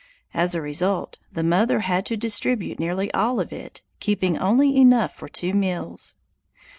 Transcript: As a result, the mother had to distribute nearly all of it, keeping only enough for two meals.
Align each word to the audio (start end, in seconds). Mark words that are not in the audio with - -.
As 0.33 0.55
a 0.55 0.63
result, 0.63 1.19
the 1.31 1.43
mother 1.43 1.81
had 1.81 2.07
to 2.07 2.17
distribute 2.17 2.79
nearly 2.79 3.13
all 3.13 3.39
of 3.39 3.53
it, 3.53 3.83
keeping 3.99 4.35
only 4.35 4.75
enough 4.75 5.13
for 5.13 5.27
two 5.29 5.53
meals. 5.53 6.15